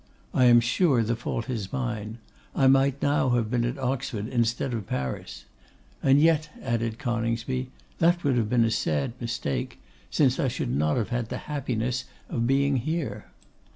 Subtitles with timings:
[0.33, 2.17] I am sure the fault is mine.
[2.55, 5.45] I might now have been at Oxford instead of Paris.
[6.01, 9.79] And yet,' added Coningsby, 'that would have been a sad mistake,
[10.09, 13.25] since I should not have had the happiness of being here.